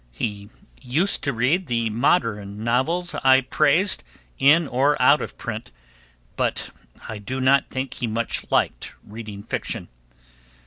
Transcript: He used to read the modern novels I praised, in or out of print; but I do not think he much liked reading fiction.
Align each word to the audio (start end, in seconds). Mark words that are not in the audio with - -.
He 0.09 0.49
used 0.81 1.23
to 1.25 1.31
read 1.31 1.67
the 1.67 1.91
modern 1.91 2.63
novels 2.63 3.13
I 3.23 3.41
praised, 3.41 4.03
in 4.39 4.67
or 4.67 4.99
out 4.99 5.21
of 5.21 5.37
print; 5.37 5.69
but 6.35 6.71
I 7.07 7.19
do 7.19 7.39
not 7.39 7.69
think 7.69 7.93
he 7.93 8.07
much 8.07 8.49
liked 8.49 8.95
reading 9.03 9.43
fiction. 9.43 9.89